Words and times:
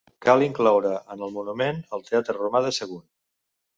Cal 0.25 0.43
incloure 0.45 0.93
en 1.15 1.21
el 1.27 1.35
monument 1.35 1.83
el 1.99 2.07
teatre 2.11 2.39
romà 2.39 2.63
de 2.69 2.73
Sagunt. 2.79 3.07